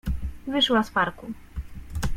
Wyszła 0.47 0.83
z 0.83 0.91
parku. 0.91 1.27